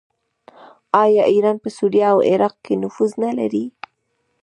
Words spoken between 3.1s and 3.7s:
نلري؟